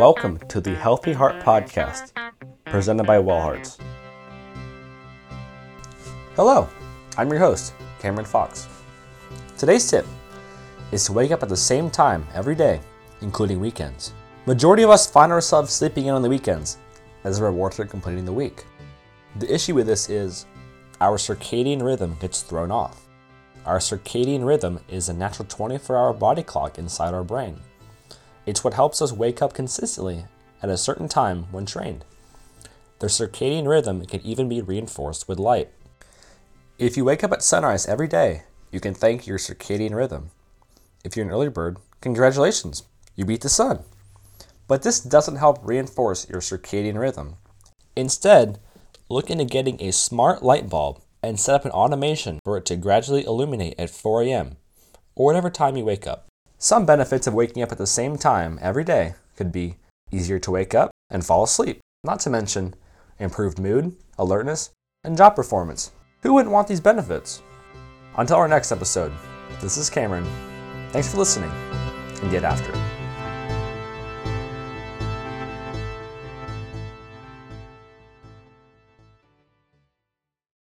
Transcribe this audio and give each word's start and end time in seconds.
Welcome 0.00 0.38
to 0.48 0.62
the 0.62 0.74
Healthy 0.74 1.12
Heart 1.12 1.42
Podcast, 1.42 2.12
presented 2.64 3.04
by 3.04 3.18
Well 3.18 3.42
Hearts. 3.42 3.76
Hello, 6.36 6.66
I'm 7.18 7.28
your 7.28 7.38
host, 7.38 7.74
Cameron 7.98 8.24
Fox. 8.24 8.66
Today's 9.58 9.90
tip 9.90 10.06
is 10.90 11.04
to 11.04 11.12
wake 11.12 11.32
up 11.32 11.42
at 11.42 11.50
the 11.50 11.56
same 11.56 11.90
time 11.90 12.26
every 12.32 12.54
day, 12.54 12.80
including 13.20 13.60
weekends. 13.60 14.14
Majority 14.46 14.84
of 14.84 14.88
us 14.88 15.06
find 15.06 15.30
ourselves 15.30 15.70
sleeping 15.70 16.06
in 16.06 16.14
on 16.14 16.22
the 16.22 16.30
weekends 16.30 16.78
as 17.24 17.38
a 17.38 17.44
reward 17.44 17.74
for 17.74 17.84
completing 17.84 18.24
the 18.24 18.32
week. 18.32 18.64
The 19.36 19.54
issue 19.54 19.74
with 19.74 19.86
this 19.86 20.08
is 20.08 20.46
our 21.02 21.18
circadian 21.18 21.84
rhythm 21.84 22.16
gets 22.20 22.40
thrown 22.40 22.70
off. 22.70 23.06
Our 23.66 23.80
circadian 23.80 24.46
rhythm 24.46 24.80
is 24.88 25.10
a 25.10 25.12
natural 25.12 25.46
24 25.46 25.94
hour 25.94 26.14
body 26.14 26.42
clock 26.42 26.78
inside 26.78 27.12
our 27.12 27.22
brain. 27.22 27.60
It's 28.46 28.64
what 28.64 28.74
helps 28.74 29.02
us 29.02 29.12
wake 29.12 29.42
up 29.42 29.52
consistently 29.52 30.24
at 30.62 30.70
a 30.70 30.76
certain 30.76 31.08
time 31.08 31.44
when 31.50 31.66
trained. 31.66 32.04
Their 32.98 33.08
circadian 33.08 33.66
rhythm 33.66 34.04
can 34.04 34.20
even 34.22 34.48
be 34.48 34.60
reinforced 34.60 35.28
with 35.28 35.38
light. 35.38 35.70
If 36.78 36.96
you 36.96 37.04
wake 37.04 37.24
up 37.24 37.32
at 37.32 37.42
sunrise 37.42 37.86
every 37.86 38.08
day, 38.08 38.42
you 38.70 38.80
can 38.80 38.94
thank 38.94 39.26
your 39.26 39.38
circadian 39.38 39.94
rhythm. 39.94 40.30
If 41.04 41.16
you're 41.16 41.26
an 41.26 41.32
early 41.32 41.48
bird, 41.48 41.78
congratulations, 42.00 42.84
you 43.16 43.24
beat 43.24 43.40
the 43.40 43.48
sun. 43.48 43.80
But 44.68 44.82
this 44.82 45.00
doesn't 45.00 45.36
help 45.36 45.58
reinforce 45.62 46.28
your 46.28 46.40
circadian 46.40 46.98
rhythm. 46.98 47.36
Instead, 47.96 48.58
look 49.08 49.30
into 49.30 49.44
getting 49.44 49.82
a 49.82 49.92
smart 49.92 50.42
light 50.42 50.68
bulb 50.68 51.02
and 51.22 51.40
set 51.40 51.54
up 51.54 51.64
an 51.64 51.72
automation 51.72 52.38
for 52.44 52.56
it 52.56 52.64
to 52.66 52.76
gradually 52.76 53.24
illuminate 53.24 53.74
at 53.78 53.90
4 53.90 54.22
a.m. 54.22 54.56
or 55.14 55.26
whatever 55.26 55.50
time 55.50 55.76
you 55.76 55.84
wake 55.84 56.06
up. 56.06 56.29
Some 56.62 56.84
benefits 56.84 57.26
of 57.26 57.32
waking 57.32 57.62
up 57.62 57.72
at 57.72 57.78
the 57.78 57.86
same 57.86 58.18
time 58.18 58.58
every 58.60 58.84
day 58.84 59.14
could 59.34 59.50
be 59.50 59.76
easier 60.10 60.38
to 60.40 60.50
wake 60.50 60.74
up 60.74 60.90
and 61.08 61.24
fall 61.24 61.42
asleep, 61.42 61.80
not 62.04 62.20
to 62.20 62.30
mention 62.30 62.74
improved 63.18 63.58
mood, 63.58 63.96
alertness, 64.18 64.68
and 65.02 65.16
job 65.16 65.36
performance. 65.36 65.90
Who 66.20 66.34
wouldn't 66.34 66.52
want 66.52 66.68
these 66.68 66.80
benefits? 66.80 67.40
Until 68.18 68.36
our 68.36 68.46
next 68.46 68.72
episode, 68.72 69.12
this 69.62 69.78
is 69.78 69.88
Cameron. 69.88 70.26
Thanks 70.90 71.10
for 71.10 71.16
listening 71.16 71.50
and 72.20 72.30
get 72.30 72.44
after 72.44 72.70
it. 72.70 72.99